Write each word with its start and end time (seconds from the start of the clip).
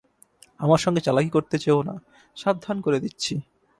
আমার 0.59 0.79
সঙ্গে 0.79 1.01
চালাকি 1.01 1.29
করতে 1.29 1.55
চেয়ো 1.57 1.81
না, 1.83 1.95
সাবধান 2.37 2.77
করে 2.81 2.97
দিচ্ছি। 2.99 3.33